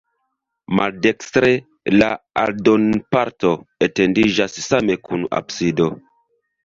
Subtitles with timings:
[0.79, 1.51] Maldekstre
[1.95, 2.07] la
[2.43, 3.53] aldonparto
[3.89, 5.93] etendiĝas same kun absido.